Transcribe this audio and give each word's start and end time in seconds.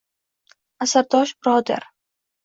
asrdosh 0.85 1.33
birodar! 1.43 1.85